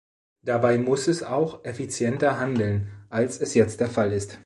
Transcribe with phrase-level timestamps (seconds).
[0.41, 4.39] Dabei muss es auch effizienter handeln, als es jetzt der Fall ist.